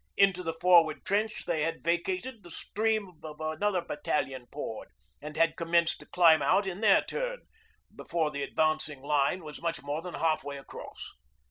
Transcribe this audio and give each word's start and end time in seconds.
Into 0.17 0.41
the 0.41 0.55
forward 0.59 1.05
trench 1.05 1.45
they 1.45 1.61
had 1.61 1.83
vacated, 1.83 2.41
the 2.41 2.49
stream 2.49 3.11
of 3.23 3.39
another 3.39 3.83
battalion 3.83 4.47
poured, 4.51 4.87
and 5.21 5.37
had 5.37 5.55
commenced 5.55 5.99
to 5.99 6.07
climb 6.07 6.41
out 6.41 6.65
in 6.65 6.81
their 6.81 7.03
turn 7.03 7.41
before 7.95 8.31
the 8.31 8.41
advancing 8.41 9.03
line 9.03 9.43
was 9.43 9.61
much 9.61 9.83
more 9.83 10.01
than 10.01 10.15
half 10.15 10.43
way 10.43 10.57
across. 10.57 11.07